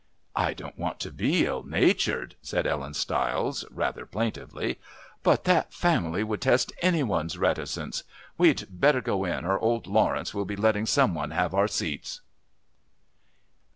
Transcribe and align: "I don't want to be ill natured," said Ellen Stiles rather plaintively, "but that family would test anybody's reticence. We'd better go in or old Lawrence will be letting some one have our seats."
"I 0.35 0.55
don't 0.55 0.79
want 0.79 0.99
to 1.01 1.11
be 1.11 1.45
ill 1.45 1.61
natured," 1.61 2.33
said 2.41 2.65
Ellen 2.65 2.95
Stiles 2.95 3.63
rather 3.69 4.07
plaintively, 4.07 4.79
"but 5.21 5.43
that 5.43 5.75
family 5.75 6.23
would 6.23 6.41
test 6.41 6.73
anybody's 6.81 7.37
reticence. 7.37 8.03
We'd 8.35 8.65
better 8.67 9.01
go 9.01 9.25
in 9.25 9.45
or 9.45 9.59
old 9.59 9.85
Lawrence 9.85 10.33
will 10.33 10.43
be 10.45 10.55
letting 10.55 10.87
some 10.87 11.13
one 11.13 11.29
have 11.29 11.53
our 11.53 11.67
seats." 11.67 12.21